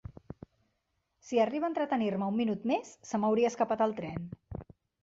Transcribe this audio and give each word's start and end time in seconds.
Si 1.27 1.41
arriba 1.43 1.69
a 1.69 1.73
entretenir-me 1.73 2.31
un 2.35 2.41
minut 2.41 2.67
més, 2.73 2.91
se 3.13 3.21
m'hauria 3.23 3.55
escapat 3.55 3.89
el 3.89 3.97
tren. 4.03 4.31